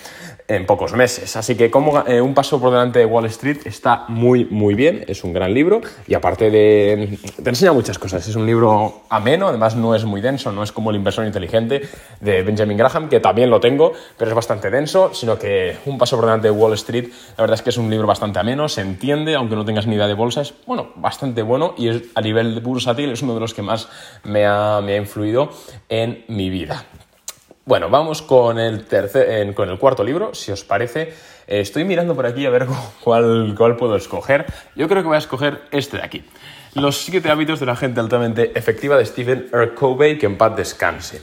en 0.49 0.67
pocos 0.67 0.93
meses. 0.93 1.37
Así 1.37 1.55
que 1.55 1.71
como 1.71 2.07
eh, 2.07 2.21
un 2.21 2.35
paso 2.35 2.61
por 2.61 2.71
delante 2.71 2.99
de 2.99 3.07
Wall 3.07 3.27
Street 3.27 3.59
está 3.65 4.05
muy 4.09 4.45
muy 4.45 4.75
bien, 4.75 5.05
es 5.09 5.25
un 5.25 5.33
gran 5.33 5.55
libro 5.55 5.81
y 6.07 6.15
aparte 6.15 6.51
de... 6.51 7.19
te 7.43 7.49
enseña 7.49 7.73
muchas 7.73 7.99
cosas, 7.99 8.27
es 8.27 8.37
un 8.37 8.47
libro 8.47 9.03
ameno, 9.09 9.49
además 9.49 9.77
no 9.77 9.95
es 9.95 10.05
muy 10.05 10.21
denso, 10.21 10.53
no 10.53 10.63
es 10.63 10.73
como 10.73 10.91
El 10.91 10.97
inversor 10.97 11.25
inteligente 11.25 11.83
de 12.21 12.43
Benjamin 12.43 12.77
Graham, 12.77 13.09
que 13.09 13.21
también 13.21 13.51
lo 13.51 13.61
tengo, 13.61 13.93
pero 14.17 14.31
es 14.31 14.35
bastante 14.35 14.71
denso, 14.71 15.15
sino 15.15 15.39
que 15.39 15.77
un 15.87 15.99
paso 15.99 16.17
por 16.17 16.27
delante 16.27 16.49
de 16.49 16.53
Wall 16.53 16.75
Street, 16.75 17.09
la 17.37 17.43
verdad 17.43 17.55
es 17.55 17.63
que 17.63 17.71
es 17.71 17.79
un 17.79 17.91
libro 17.91 18.07
bastante 18.07 18.39
ameno, 18.39 18.69
se 18.69 18.81
entiende, 18.81 19.35
aunque 19.35 19.57
no 19.57 19.65
tengas 19.65 19.87
ni 19.87 19.95
idea 19.95 20.07
de 20.07 20.15
bolsa, 20.15 20.43
es 20.43 20.55
bueno, 20.67 20.91
bastante 20.97 21.43
bueno 21.43 21.75
y 21.77 21.89
es, 21.89 22.03
a 22.15 22.21
nivel 22.21 22.61
bursátil 22.61 23.11
es 23.13 23.23
uno 23.23 23.35
de 23.35 23.41
los 23.41 23.55
que 23.55 23.63
más 23.63 23.89
me 24.25 24.47
ha, 24.47 24.81
me 24.83 24.95
ha 24.95 24.97
influido 24.97 25.51
en 25.89 26.25
mi 26.29 26.51
vida. 26.51 26.85
Bueno, 27.65 27.89
vamos 27.89 28.23
con 28.23 28.59
el, 28.59 28.85
cuarto 29.79 30.03
libro, 30.03 30.35
si 30.35 30.51
os 30.51 30.65
parece. 30.65 31.15
Eh, 31.47 31.61
estoy 31.61 31.85
mirando 31.85 32.17
por 32.17 32.27
aquí 32.27 32.45
a 32.45 32.51
ver 32.51 32.67
cuál, 33.05 33.55
cuál 33.57 33.77
puedo 33.77 33.95
escoger. 33.95 34.47
Yo 34.75 34.89
creo 34.89 35.03
que 35.03 35.09
voy 35.09 35.15
a 35.15 35.19
escoger 35.19 35.63
este 35.71 35.99
de 35.99 36.03
aquí. 36.03 36.25
Los 36.75 36.97
siete 37.03 37.31
hábitos 37.31 37.61
de 37.61 37.67
la 37.67 37.77
gente 37.77 38.01
altamente 38.01 38.59
efectiva 38.59 38.97
de 38.97 39.07
Stephen 39.07 39.49
R. 39.53 39.75
Covey, 39.75 40.19
que 40.19 40.27
en 40.27 40.39
paz 40.39 40.57
descanse. 40.57 41.23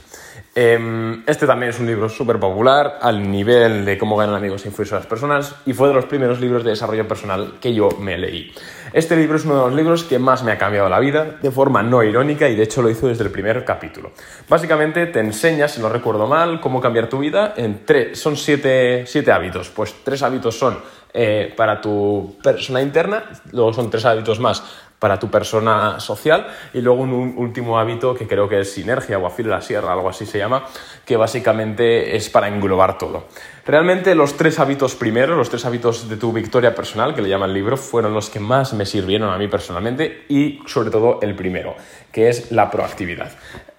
Em, 0.52 1.22
este 1.28 1.46
también 1.46 1.70
es 1.70 1.78
un 1.78 1.86
libro 1.86 2.08
súper 2.08 2.40
popular 2.40 2.98
al 3.02 3.30
nivel 3.30 3.84
de 3.84 3.96
cómo 3.96 4.16
ganan 4.16 4.34
amigos 4.34 4.64
e 4.64 4.68
influir 4.68 4.92
a 4.94 4.96
las 4.96 5.06
personas 5.06 5.54
y 5.64 5.74
fue 5.74 5.86
de 5.86 5.94
los 5.94 6.06
primeros 6.06 6.40
libros 6.40 6.64
de 6.64 6.70
desarrollo 6.70 7.06
personal 7.06 7.54
que 7.60 7.72
yo 7.72 7.90
me 8.00 8.18
leí. 8.18 8.52
Este 8.92 9.14
libro 9.14 9.36
es 9.36 9.44
uno 9.44 9.54
de 9.54 9.60
los 9.66 9.74
libros 9.74 10.02
que 10.02 10.18
más 10.18 10.42
me 10.42 10.50
ha 10.50 10.58
cambiado 10.58 10.88
la 10.88 10.98
vida 10.98 11.38
de 11.40 11.50
forma 11.52 11.84
no 11.84 12.02
irónica 12.02 12.48
y 12.48 12.56
de 12.56 12.64
hecho 12.64 12.82
lo 12.82 12.90
hizo 12.90 13.06
desde 13.06 13.22
el 13.22 13.30
primer 13.30 13.64
capítulo. 13.64 14.10
Básicamente 14.48 15.06
te 15.06 15.20
enseña, 15.20 15.68
si 15.68 15.80
no 15.80 15.88
recuerdo 15.88 16.26
mal, 16.26 16.60
cómo 16.60 16.80
cambiar 16.80 17.08
tu 17.08 17.20
vida 17.20 17.54
en 17.56 17.86
tres, 17.86 18.18
son 18.18 18.36
siete, 18.36 19.04
siete 19.06 19.30
hábitos. 19.30 19.68
Pues 19.68 19.94
tres 20.02 20.20
hábitos 20.24 20.58
son 20.58 20.78
eh, 21.14 21.54
para 21.56 21.80
tu 21.80 22.36
persona 22.42 22.82
interna, 22.82 23.22
luego 23.52 23.72
son 23.72 23.88
tres 23.88 24.04
hábitos 24.04 24.40
más 24.40 24.64
para 25.00 25.18
tu 25.18 25.30
persona 25.30 25.98
social 25.98 26.46
y 26.72 26.80
luego 26.82 27.02
un 27.02 27.34
último 27.36 27.78
hábito 27.80 28.14
que 28.14 28.28
creo 28.28 28.48
que 28.48 28.60
es 28.60 28.72
sinergia 28.72 29.18
o 29.18 29.26
afil 29.26 29.48
la 29.48 29.62
sierra, 29.62 29.92
algo 29.92 30.08
así 30.08 30.26
se 30.26 30.38
llama, 30.38 30.66
que 31.04 31.16
básicamente 31.16 32.14
es 32.16 32.28
para 32.28 32.46
englobar 32.46 32.98
todo. 32.98 33.24
Realmente 33.66 34.14
los 34.14 34.36
tres 34.36 34.58
hábitos 34.60 34.94
primeros, 34.94 35.36
los 35.36 35.48
tres 35.48 35.64
hábitos 35.64 36.08
de 36.08 36.16
tu 36.16 36.32
victoria 36.32 36.74
personal, 36.74 37.14
que 37.14 37.22
le 37.22 37.30
llama 37.30 37.46
el 37.46 37.54
libro, 37.54 37.76
fueron 37.76 38.14
los 38.14 38.30
que 38.30 38.40
más 38.40 38.74
me 38.74 38.84
sirvieron 38.84 39.30
a 39.30 39.38
mí 39.38 39.48
personalmente 39.48 40.26
y 40.28 40.60
sobre 40.66 40.90
todo 40.90 41.18
el 41.22 41.34
primero, 41.34 41.74
que 42.12 42.28
es 42.28 42.52
la 42.52 42.70
proactividad. 42.70 43.32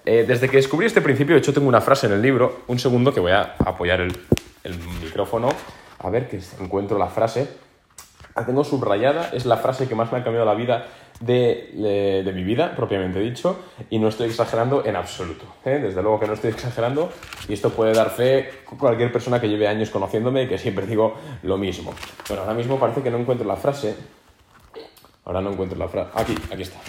Eh, 0.04 0.26
desde 0.28 0.50
que 0.50 0.58
descubrí 0.58 0.88
este 0.88 1.02
principio, 1.02 1.36
de 1.36 1.40
hecho 1.40 1.54
tengo 1.54 1.68
una 1.68 1.82
frase 1.82 2.08
en 2.08 2.14
el 2.14 2.22
libro, 2.22 2.62
un 2.68 2.80
segundo 2.80 3.14
que 3.14 3.20
voy 3.20 3.32
a 3.32 3.56
apoyar 3.60 4.02
el 4.02 4.76
micrófono, 5.04 5.50
a 6.00 6.10
ver 6.10 6.28
que 6.28 6.40
encuentro 6.60 6.98
la 6.98 7.08
frase. 7.08 7.48
La 8.36 8.46
tengo 8.46 8.64
subrayada, 8.64 9.30
es 9.34 9.46
la 9.46 9.58
frase 9.58 9.88
que 9.90 9.96
más 9.96 10.12
me 10.12 10.20
ha 10.20 10.24
cambiado 10.24 10.46
la 10.46 10.54
vida 10.54 10.88
de, 11.22 12.32
mi 12.34 12.44
vida, 12.44 12.76
propiamente 12.76 13.20
dicho, 13.20 13.60
y 13.90 14.00
no 14.00 14.10
estoy 14.10 14.28
exagerando 14.28 14.84
en 14.86 14.96
absoluto. 14.96 15.46
¿eh? 15.64 15.80
Desde 15.82 16.02
luego 16.02 16.20
que 16.20 16.28
no 16.28 16.34
estoy 16.34 16.52
exagerando, 16.52 17.12
y 17.48 17.54
esto 17.54 17.70
puede 17.70 17.94
dar 17.94 18.10
fe 18.10 18.50
cualquier 18.78 19.12
persona 19.12 19.40
que 19.40 19.48
lleve 19.48 19.68
años 19.68 19.90
conociéndome 19.90 20.44
y 20.44 20.48
que 20.48 20.58
siempre 20.58 20.86
digo 20.86 21.16
lo 21.44 21.58
mismo. 21.58 21.94
Bueno, 22.28 22.44
ahora 22.44 22.56
mismo 22.56 22.80
parece 22.80 23.02
que 23.02 23.12
no 23.12 23.18
encuentro 23.18 23.48
la 23.48 23.56
frase. 23.56 23.96
Ahora 25.26 25.42
no 25.42 25.52
encuentro 25.52 25.78
la 25.78 25.88
frase. 25.88 26.10
Aquí, 26.16 26.36
aquí 26.52 26.64
está. 26.64 26.80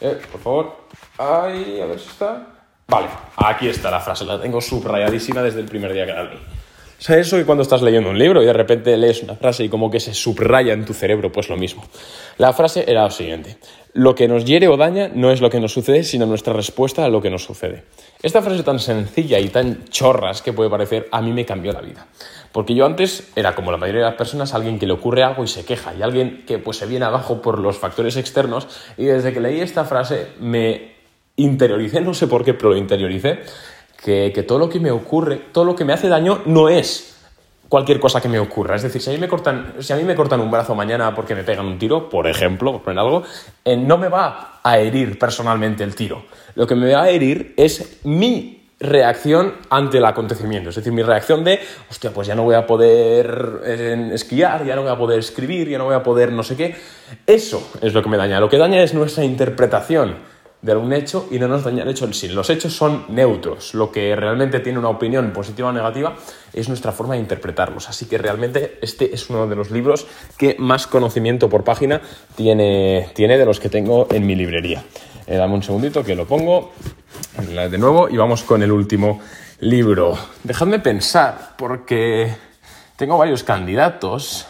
Eh, 0.00 0.20
por 0.32 0.40
favor. 0.40 0.76
Ay, 1.18 1.80
a 1.80 1.86
ver 1.86 2.00
si 2.00 2.08
está. 2.08 2.46
Vale, 2.88 3.08
aquí 3.36 3.68
está 3.68 3.90
la 3.90 4.00
frase, 4.00 4.24
la 4.24 4.40
tengo 4.40 4.60
subrayadísima 4.60 5.42
desde 5.42 5.60
el 5.60 5.66
primer 5.66 5.92
día 5.92 6.04
que 6.04 6.12
la 6.12 6.28
leí. 7.02 7.06
¿Sabes 7.06 7.26
eso 7.26 7.36
que 7.36 7.44
cuando 7.44 7.62
estás 7.62 7.82
leyendo 7.82 8.10
un 8.10 8.18
libro 8.18 8.42
y 8.42 8.46
de 8.46 8.52
repente 8.52 8.96
lees 8.96 9.22
una 9.22 9.34
frase 9.34 9.64
y 9.64 9.68
como 9.68 9.90
que 9.90 10.00
se 10.00 10.14
subraya 10.14 10.72
en 10.72 10.84
tu 10.84 10.94
cerebro? 10.94 11.32
Pues 11.32 11.48
lo 11.48 11.56
mismo. 11.56 11.84
La 12.38 12.52
frase 12.52 12.84
era 12.86 13.04
lo 13.04 13.10
siguiente. 13.10 13.58
Lo 13.94 14.14
que 14.14 14.26
nos 14.26 14.46
hiere 14.46 14.68
o 14.68 14.76
daña 14.78 15.10
no 15.12 15.30
es 15.30 15.42
lo 15.42 15.50
que 15.50 15.60
nos 15.60 15.72
sucede, 15.72 16.02
sino 16.02 16.24
nuestra 16.24 16.54
respuesta 16.54 17.04
a 17.04 17.08
lo 17.08 17.20
que 17.20 17.28
nos 17.28 17.44
sucede. 17.44 17.84
Esta 18.22 18.40
frase 18.40 18.62
tan 18.62 18.78
sencilla 18.78 19.38
y 19.38 19.48
tan 19.48 19.84
chorras 19.90 20.40
que 20.40 20.54
puede 20.54 20.70
parecer, 20.70 21.08
a 21.12 21.20
mí 21.20 21.32
me 21.32 21.44
cambió 21.44 21.72
la 21.72 21.82
vida. 21.82 22.06
Porque 22.52 22.74
yo 22.74 22.86
antes 22.86 23.30
era, 23.36 23.54
como 23.54 23.70
la 23.70 23.76
mayoría 23.76 24.02
de 24.02 24.08
las 24.08 24.16
personas, 24.16 24.54
alguien 24.54 24.78
que 24.78 24.86
le 24.86 24.92
ocurre 24.92 25.22
algo 25.22 25.44
y 25.44 25.48
se 25.48 25.64
queja, 25.64 25.94
y 25.94 26.02
alguien 26.02 26.44
que 26.46 26.58
pues 26.58 26.78
se 26.78 26.86
viene 26.86 27.04
abajo 27.04 27.42
por 27.42 27.58
los 27.58 27.78
factores 27.78 28.16
externos, 28.16 28.68
y 28.96 29.04
desde 29.04 29.32
que 29.32 29.40
leí 29.40 29.60
esta 29.60 29.84
frase 29.84 30.28
me 30.38 30.92
interioricé, 31.36 32.00
no 32.00 32.14
sé 32.14 32.26
por 32.26 32.44
qué, 32.44 32.54
pero 32.54 32.70
lo 32.70 32.76
interioricé, 32.76 33.40
que, 34.02 34.44
todo 34.46 34.58
lo 34.58 34.68
que 34.68 34.80
me 34.80 34.90
ocurre, 34.90 35.36
todo 35.52 35.64
lo 35.64 35.76
que 35.76 35.84
me 35.84 35.92
hace 35.92 36.08
daño 36.08 36.42
no 36.46 36.68
es 36.68 37.16
cualquier 37.68 38.00
cosa 38.00 38.20
que 38.20 38.28
me 38.28 38.38
ocurra. 38.38 38.76
Es 38.76 38.82
decir, 38.82 39.00
si 39.00 39.10
a 39.10 39.12
mí 39.12 39.18
me 39.18 39.28
cortan, 39.28 39.74
si 39.78 39.92
a 39.92 39.96
mí 39.96 40.02
me 40.02 40.14
cortan 40.14 40.40
un 40.40 40.50
brazo 40.50 40.74
mañana 40.74 41.14
porque 41.14 41.34
me 41.34 41.44
pegan 41.44 41.66
un 41.66 41.78
tiro, 41.78 42.10
por 42.10 42.26
ejemplo, 42.26 42.72
por 42.72 42.82
poner 42.82 42.98
algo, 42.98 43.22
eh, 43.64 43.76
no 43.76 43.96
me 43.96 44.08
va 44.08 44.60
a 44.62 44.78
herir 44.78 45.18
personalmente 45.18 45.84
el 45.84 45.94
tiro. 45.94 46.24
Lo 46.54 46.66
que 46.66 46.74
me 46.74 46.92
va 46.92 47.04
a 47.04 47.10
herir 47.10 47.54
es 47.56 48.00
mi 48.04 48.58
reacción 48.80 49.54
ante 49.70 49.98
el 49.98 50.04
acontecimiento. 50.04 50.70
Es 50.70 50.76
decir, 50.76 50.92
mi 50.92 51.02
reacción 51.02 51.44
de, 51.44 51.60
hostia, 51.88 52.10
pues 52.10 52.26
ya 52.26 52.34
no 52.34 52.42
voy 52.42 52.56
a 52.56 52.66
poder 52.66 53.60
eh, 53.64 54.10
esquiar, 54.12 54.66
ya 54.66 54.74
no 54.74 54.82
voy 54.82 54.90
a 54.90 54.98
poder 54.98 55.20
escribir, 55.20 55.68
ya 55.68 55.78
no 55.78 55.84
voy 55.84 55.94
a 55.94 56.02
poder 56.02 56.32
no 56.32 56.42
sé 56.42 56.56
qué. 56.56 56.74
Eso 57.24 57.70
es 57.80 57.94
lo 57.94 58.02
que 58.02 58.08
me 58.08 58.16
daña. 58.16 58.40
Lo 58.40 58.50
que 58.50 58.58
daña 58.58 58.82
es 58.82 58.92
nuestra 58.92 59.24
interpretación 59.24 60.31
de 60.62 60.72
algún 60.72 60.92
hecho 60.92 61.28
y 61.30 61.38
no 61.40 61.48
nos 61.48 61.64
daña 61.64 61.82
el 61.82 61.88
hecho 61.88 62.04
en 62.04 62.14
sí. 62.14 62.28
Los 62.28 62.48
hechos 62.48 62.72
son 62.72 63.04
neutros. 63.08 63.74
Lo 63.74 63.90
que 63.90 64.14
realmente 64.14 64.60
tiene 64.60 64.78
una 64.78 64.88
opinión 64.88 65.32
positiva 65.32 65.68
o 65.68 65.72
negativa 65.72 66.14
es 66.52 66.68
nuestra 66.68 66.92
forma 66.92 67.14
de 67.14 67.20
interpretarlos. 67.20 67.88
Así 67.88 68.06
que 68.06 68.16
realmente 68.16 68.78
este 68.80 69.12
es 69.12 69.28
uno 69.28 69.48
de 69.48 69.56
los 69.56 69.72
libros 69.72 70.06
que 70.38 70.54
más 70.58 70.86
conocimiento 70.86 71.48
por 71.48 71.64
página 71.64 72.00
tiene, 72.36 73.10
tiene 73.14 73.36
de 73.36 73.44
los 73.44 73.58
que 73.58 73.68
tengo 73.68 74.06
en 74.10 74.24
mi 74.24 74.36
librería. 74.36 74.84
Eh, 75.26 75.36
dame 75.36 75.54
un 75.54 75.62
segundito 75.62 76.04
que 76.04 76.14
lo 76.14 76.26
pongo 76.26 76.72
de 77.48 77.78
nuevo 77.78 78.08
y 78.08 78.16
vamos 78.16 78.42
con 78.44 78.62
el 78.62 78.70
último 78.70 79.20
libro. 79.60 80.16
Dejadme 80.44 80.78
pensar 80.78 81.54
porque 81.56 82.32
tengo 82.96 83.18
varios 83.18 83.42
candidatos. 83.42 84.46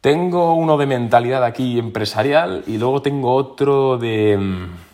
Tengo 0.00 0.54
uno 0.54 0.76
de 0.76 0.86
mentalidad 0.86 1.42
aquí 1.42 1.78
empresarial 1.78 2.62
y 2.66 2.78
luego 2.78 3.02
tengo 3.02 3.34
otro 3.34 3.96
de 3.96 4.36
mm, 4.36 4.93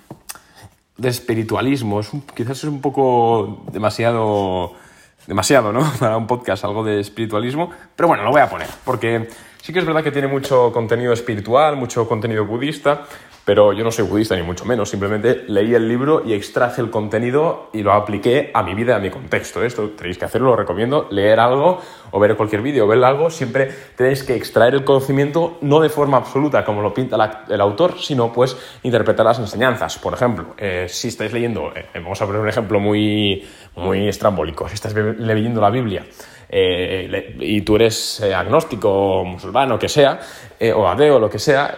de 1.00 1.08
espiritualismo. 1.08 2.00
Es 2.00 2.10
quizás 2.34 2.58
es 2.58 2.64
un 2.64 2.80
poco 2.80 3.64
demasiado, 3.72 4.74
demasiado, 5.26 5.72
¿no? 5.72 5.90
Para 5.98 6.16
un 6.16 6.26
podcast, 6.26 6.64
algo 6.64 6.84
de 6.84 7.00
espiritualismo. 7.00 7.70
Pero 7.96 8.08
bueno, 8.08 8.22
lo 8.22 8.30
voy 8.30 8.40
a 8.42 8.48
poner, 8.48 8.68
porque 8.84 9.28
sí 9.62 9.72
que 9.72 9.78
es 9.78 9.86
verdad 9.86 10.04
que 10.04 10.12
tiene 10.12 10.28
mucho 10.28 10.72
contenido 10.72 11.12
espiritual, 11.12 11.76
mucho 11.76 12.06
contenido 12.06 12.44
budista, 12.44 13.06
pero 13.50 13.72
yo 13.72 13.82
no 13.82 13.90
soy 13.90 14.04
budista 14.04 14.36
ni 14.36 14.44
mucho 14.44 14.64
menos, 14.64 14.88
simplemente 14.88 15.42
leí 15.48 15.74
el 15.74 15.88
libro 15.88 16.22
y 16.24 16.34
extraje 16.34 16.80
el 16.80 16.88
contenido 16.88 17.68
y 17.72 17.82
lo 17.82 17.92
apliqué 17.92 18.52
a 18.54 18.62
mi 18.62 18.74
vida, 18.74 18.94
a 18.94 19.00
mi 19.00 19.10
contexto. 19.10 19.64
Esto 19.64 19.90
tenéis 19.90 20.18
que 20.18 20.24
hacerlo, 20.24 20.50
lo 20.50 20.56
recomiendo, 20.56 21.08
leer 21.10 21.40
algo 21.40 21.80
o 22.12 22.20
ver 22.20 22.36
cualquier 22.36 22.62
vídeo 22.62 22.86
ver 22.86 23.02
algo, 23.02 23.28
siempre 23.28 23.68
tenéis 23.96 24.22
que 24.22 24.36
extraer 24.36 24.74
el 24.74 24.84
conocimiento 24.84 25.58
no 25.62 25.80
de 25.80 25.88
forma 25.88 26.18
absoluta 26.18 26.64
como 26.64 26.80
lo 26.80 26.94
pinta 26.94 27.44
el 27.48 27.60
autor, 27.60 27.98
sino 27.98 28.32
pues 28.32 28.56
interpretar 28.84 29.26
las 29.26 29.40
enseñanzas. 29.40 29.98
Por 29.98 30.14
ejemplo, 30.14 30.54
eh, 30.56 30.86
si 30.88 31.08
estáis 31.08 31.32
leyendo, 31.32 31.72
eh, 31.74 31.86
vamos 31.94 32.22
a 32.22 32.26
poner 32.26 32.40
un 32.40 32.48
ejemplo 32.48 32.78
muy, 32.78 33.44
muy 33.74 34.06
estrambólico, 34.06 34.68
si 34.68 34.74
estás 34.74 34.94
leyendo 34.94 35.60
la 35.60 35.70
Biblia, 35.70 36.06
eh, 36.48 37.34
y 37.40 37.62
tú 37.62 37.74
eres 37.74 38.22
agnóstico, 38.22 39.24
musulmán 39.24 39.72
o 39.72 39.78
que 39.80 39.88
sea, 39.88 40.20
o 40.76 40.86
ateo 40.86 41.18
lo 41.18 41.28
que 41.28 41.40
sea, 41.40 41.74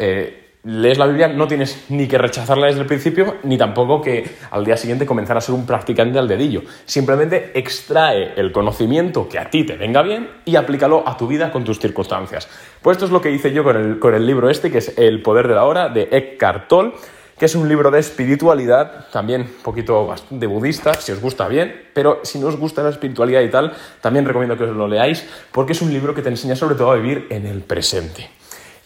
lees 0.65 0.99
la 0.99 1.07
Biblia, 1.07 1.29
no 1.29 1.49
tienes 1.49 1.87
ni 1.89 2.07
que 2.07 2.19
rechazarla 2.19 2.67
desde 2.67 2.81
el 2.81 2.87
principio, 2.87 3.37
ni 3.43 3.59
tampoco 3.59 4.01
que 4.01 4.31
al 4.51 4.65
día 4.65 4.77
siguiente 4.77 5.07
comenzar 5.07 5.37
a 5.37 5.41
ser 5.41 5.55
un 5.55 5.67
practicante 5.67 6.19
al 6.19 6.29
dedillo. 6.29 6.63
Simplemente 6.85 7.51
extrae 7.55 8.35
el 8.37 8.53
conocimiento 8.53 9.29
que 9.29 9.39
a 9.39 9.51
ti 9.51 9.65
te 9.65 9.77
venga 9.77 10.03
bien 10.03 10.29
y 10.45 10.57
aplícalo 10.57 11.03
a 11.07 11.17
tu 11.17 11.27
vida 11.27 11.51
con 11.51 11.65
tus 11.65 11.81
circunstancias. 11.81 12.49
Pues 12.81 12.97
esto 12.97 13.07
es 13.07 13.11
lo 13.11 13.21
que 13.21 13.33
hice 13.33 13.53
yo 13.53 13.65
con 13.65 13.77
el, 13.77 13.99
con 13.99 14.15
el 14.15 14.27
libro 14.27 14.49
este, 14.49 14.71
que 14.71 14.79
es 14.79 14.97
El 14.97 15.23
poder 15.23 15.49
de 15.49 15.55
la 15.55 15.65
hora, 15.65 15.89
de 15.89 16.09
Eckhart 16.11 16.69
Tolle 16.69 16.93
que 17.39 17.47
es 17.47 17.57
un 17.57 17.69
libro 17.69 17.91
de 17.91 17.99
espiritualidad, 17.99 19.09
también 19.11 19.41
un 19.41 19.63
poquito 19.65 20.07
bastante 20.07 20.47
budista, 20.47 20.95
si 20.95 21.11
os 21.11 21.21
gusta 21.21 21.49
bien, 21.49 21.89
pero 21.93 22.21
si 22.23 22.39
no 22.39 22.47
os 22.47 22.57
gusta 22.57 22.85
la 22.85 22.91
espiritualidad 22.91 23.41
y 23.41 23.51
tal, 23.51 23.73
también 24.01 24.25
recomiendo 24.25 24.57
que 24.57 24.63
os 24.63 24.77
lo 24.77 24.87
leáis, 24.87 25.27
porque 25.51 25.73
es 25.73 25.83
un 25.83 25.93
libro 25.93 26.15
que 26.15 26.23
te 26.23 26.29
enseña 26.29 26.55
sobre 26.55 26.77
todo 26.77 26.93
a 26.93 26.95
vivir 26.95 27.27
en 27.31 27.47
el 27.47 27.63
presente. 27.63 28.31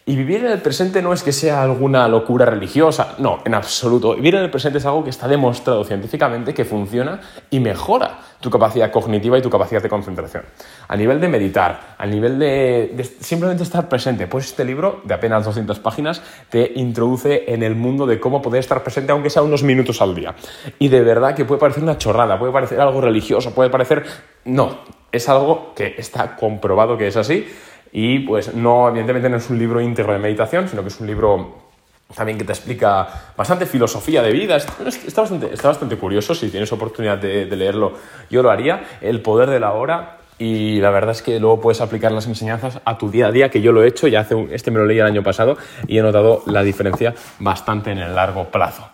Y 0.09 0.15
vivir 0.15 0.45
en 0.45 0.53
el 0.53 0.63
presente 0.63 1.03
no 1.03 1.13
es 1.13 1.25
que 1.25 1.33
sea 1.33 1.65
alguna 1.65 2.07
locura 2.07 2.47
religiosa, 2.47 3.17
no, 3.19 3.41
en 3.45 3.55
absoluto. 3.55 4.15
Vivir 4.15 4.37
en 4.37 4.43
el 4.43 4.51
presente 4.51 4.79
es 4.79 4.87
algo 4.87 5.03
que 5.03 5.11
está 5.11 5.27
demostrado 5.27 5.83
científicamente 5.83 6.55
que 6.55 6.65
funciona 6.65 7.21
y 7.51 7.59
mejora 7.59 8.21
tu 8.39 8.49
capacidad 8.49 8.93
cognitiva 8.93 9.37
y 9.37 9.43
tu 9.43 9.51
capacidad 9.51 9.83
de 9.83 9.89
concentración. 9.89 10.45
A 10.87 10.97
nivel 10.97 11.21
de 11.21 11.27
meditar, 11.27 11.97
a 11.99 12.07
nivel 12.07 12.39
de, 12.39 13.17
simplemente 13.19 13.65
estar 13.65 13.89
presente, 13.89 14.29
pues 14.29 14.45
este 14.45 14.65
libro 14.65 15.01
de 15.03 15.13
apenas 15.13 15.45
200 15.45 15.81
páginas 15.81 16.23
te 16.51 16.71
introduce 16.77 17.53
en 17.53 17.65
el 17.65 17.75
mundo 17.75 18.07
de 18.07 18.21
cómo 18.21 18.41
poder 18.41 18.61
estar 18.61 18.85
presente 18.85 19.11
aunque 19.11 19.29
sea 19.29 19.43
unos 19.43 19.65
minutos 19.65 20.01
al 20.01 20.15
día. 20.15 20.37
Y 20.79 20.87
de 20.87 21.03
verdad 21.03 21.35
que 21.35 21.45
puede 21.45 21.59
parecer 21.59 21.83
una 21.83 21.99
chorrada, 21.99 22.39
puede 22.39 22.53
parecer 22.53 22.81
algo 22.81 23.01
religioso, 23.01 23.53
puede 23.53 23.71
parecer... 23.71 24.05
No, 24.45 24.79
es 25.11 25.29
algo 25.29 25.73
que 25.75 25.97
está 25.99 26.37
comprobado 26.37 26.97
que 26.97 27.09
es 27.09 27.17
así 27.17 27.49
y 27.93 28.21
pues 28.21 28.55
no, 28.55 28.88
evidentemente 28.88 29.28
no 29.28 29.37
es 29.37 29.49
un 29.50 29.59
libro 29.59 29.81
íntegro 29.81 30.12
de 30.12 30.19
meditación, 30.19 30.69
sino 30.69 30.83
que 30.83 30.88
es 30.88 31.00
un 31.00 31.07
libro 31.07 31.66
también 32.14 32.38
que 32.38 32.45
te 32.45 32.52
explica 32.52 33.09
bastante 33.37 33.66
filosofía 33.66 34.23
de 34.23 34.33
vida. 34.33 34.57
Está 34.57 35.23
bastante, 35.23 35.52
está 35.52 35.69
bastante 35.69 35.97
curioso, 35.97 36.35
si 36.35 36.50
tienes 36.50 36.71
oportunidad 36.73 37.19
de, 37.19 37.47
leerlo, 37.47 37.95
yo 38.31 38.43
lo 38.43 38.50
haría. 38.50 38.85
El 39.00 39.21
poder 39.23 39.50
de 39.50 39.61
la 39.61 39.73
hora. 39.73 40.19
Y 40.38 40.81
la 40.83 40.90
verdad 40.90 41.12
es 41.12 41.23
que 41.23 41.40
luego 41.40 41.62
puedes 41.62 41.81
aplicar 41.81 42.12
las 42.12 42.26
enseñanzas 42.26 42.83
a 42.85 42.99
tu 42.99 43.11
día 43.11 43.28
a 43.28 43.33
día, 43.33 43.49
que 43.49 43.62
yo 43.62 43.73
lo 43.73 43.83
he 43.83 43.88
hecho, 43.88 44.07
ya 44.07 44.21
hace 44.21 44.37
este 44.50 44.71
me 44.71 44.78
lo 44.78 44.85
leí 44.85 44.99
el 44.99 45.07
año 45.07 45.23
pasado 45.23 45.57
y 45.87 45.97
he 45.97 46.02
notado 46.02 46.43
la 46.45 46.62
diferencia 46.62 47.14
bastante 47.38 47.90
en 47.90 47.97
el 47.97 48.14
largo 48.14 48.45
plazo. 48.50 48.87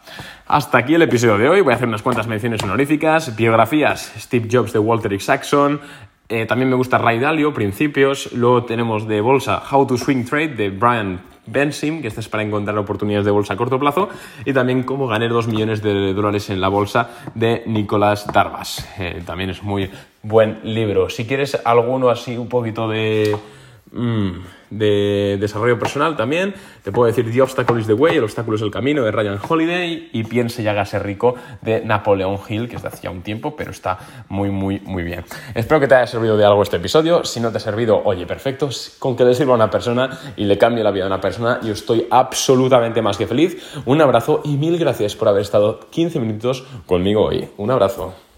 Hasta 0.47 0.79
aquí 0.79 0.95
el 0.95 1.03
episodio 1.03 1.39
de 1.39 1.49
hoy. 1.49 1.61
Voy 1.61 1.73
a 1.73 1.77
hacer 1.77 1.89
unas 1.89 2.03
cuantas 2.03 2.29
menciones 2.29 2.63
honoríficas, 2.63 3.35
biografías, 3.35 4.13
Steve 4.19 4.47
Jobs 4.53 4.73
de 4.73 4.79
Walter 4.79 5.13
Isaacson, 5.13 5.81
eh, 6.33 6.47
también 6.47 6.71
me 6.71 6.77
gusta 6.77 6.97
Ray 6.97 7.19
Dalio, 7.19 7.53
Principios. 7.53 8.33
Luego 8.33 8.65
tenemos 8.65 9.07
de 9.07 9.21
bolsa 9.21 9.63
How 9.71 9.87
to 9.87 9.99
Swing 9.99 10.25
Trade 10.25 10.49
de 10.55 10.71
Brian 10.71 11.21
Bensim, 11.45 12.01
que 12.01 12.09
este 12.09 12.21
es 12.21 12.29
para 12.31 12.43
encontrar 12.43 12.79
oportunidades 12.79 13.27
de 13.27 13.31
bolsa 13.31 13.53
a 13.53 13.57
corto 13.59 13.79
plazo. 13.79 14.09
Y 14.47 14.55
también 14.55 14.83
Cómo 14.85 15.07
ganar 15.07 15.29
2 15.29 15.49
millones 15.49 15.83
de 15.83 16.15
dólares 16.15 16.49
en 16.49 16.63
la 16.63 16.69
bolsa 16.69 17.11
de 17.35 17.65
Nicolás 17.67 18.27
Darvas. 18.33 18.89
Eh, 18.99 19.23
también 19.27 19.51
es 19.51 19.63
muy 19.63 19.91
buen 20.23 20.61
libro. 20.65 21.11
Si 21.11 21.27
quieres 21.27 21.61
alguno 21.67 22.09
así 22.09 22.39
un 22.39 22.49
poquito 22.49 22.89
de 22.89 23.37
de 23.93 25.37
desarrollo 25.39 25.79
personal 25.79 26.17
también. 26.17 26.55
Te 26.83 26.93
puedo 26.93 27.07
decir 27.07 27.31
The 27.31 27.43
Obstacle 27.43 27.81
is 27.81 27.87
the 27.87 27.93
Way, 27.93 28.17
el 28.17 28.25
obstáculo 28.25 28.57
es 28.57 28.63
el 28.63 28.71
camino 28.71 29.03
de 29.05 29.11
Ryan 29.11 29.39
Holiday 29.47 30.11
y 30.13 30.25
Piense 30.25 30.63
y 30.63 30.69
hágase 30.69 30.99
rico 30.99 31.35
de 31.61 31.85
Napoleón 31.85 32.39
Hill, 32.49 32.69
que 32.69 32.77
es 32.77 32.83
de 32.83 32.89
hacía 32.89 33.11
un 33.11 33.23
tiempo, 33.23 33.55
pero 33.57 33.71
está 33.71 33.99
muy, 34.29 34.51
muy, 34.51 34.81
muy 34.81 35.03
bien. 35.03 35.25
Espero 35.55 35.81
que 35.81 35.89
te 35.89 35.95
haya 35.95 36.07
servido 36.07 36.37
de 36.37 36.45
algo 36.45 36.63
este 36.63 36.77
episodio. 36.77 37.25
Si 37.25 37.41
no 37.41 37.51
te 37.51 37.59
ha 37.59 37.61
servido, 37.61 38.03
oye, 38.05 38.27
perfecto. 38.27 38.69
Con 38.99 39.17
que 39.17 39.25
le 39.25 39.35
sirva 39.35 39.53
a 39.53 39.57
una 39.57 39.71
persona 39.71 40.19
y 40.37 40.45
le 40.45 40.59
cambie 40.59 40.83
la 40.83 40.91
vida 40.91 41.05
a 41.05 41.09
una 41.09 41.21
persona, 41.21 41.61
yo 41.63 41.73
estoy 41.73 42.07
absolutamente 42.11 43.03
más 43.03 43.17
que 43.17 43.27
feliz. 43.27 43.83
Un 43.85 44.01
abrazo 44.01 44.41
y 44.45 44.57
mil 44.57 44.79
gracias 44.79 45.17
por 45.17 45.29
haber 45.29 45.43
estado 45.43 45.81
15 45.91 46.21
minutos 46.21 46.65
conmigo 46.87 47.23
hoy. 47.25 47.49
Un 47.57 47.71
abrazo. 47.71 48.15